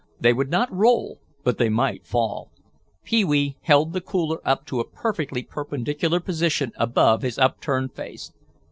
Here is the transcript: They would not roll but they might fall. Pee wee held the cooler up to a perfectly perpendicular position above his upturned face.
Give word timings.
They 0.19 0.33
would 0.33 0.49
not 0.49 0.73
roll 0.73 1.19
but 1.43 1.59
they 1.59 1.69
might 1.69 2.07
fall. 2.07 2.49
Pee 3.03 3.23
wee 3.23 3.57
held 3.61 3.93
the 3.93 4.01
cooler 4.01 4.39
up 4.43 4.65
to 4.65 4.79
a 4.79 4.89
perfectly 4.89 5.43
perpendicular 5.43 6.19
position 6.19 6.71
above 6.75 7.21
his 7.21 7.37
upturned 7.37 7.93
face. 7.93 8.31